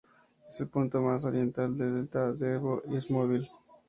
Es 0.49 0.59
el 0.59 0.67
punto 0.67 0.99
más 1.03 1.25
oriental 1.25 1.77
del 1.77 1.93
delta 1.93 2.33
del 2.33 2.55
Ebro, 2.55 2.81
y 2.89 2.95
es 2.95 3.11
móvil. 3.11 3.47